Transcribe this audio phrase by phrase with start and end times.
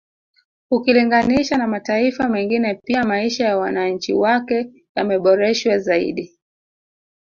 [0.71, 6.39] Ukilinganisha na mataifa mengine pia maisha ya wananchi wake yameboreshwa zaidi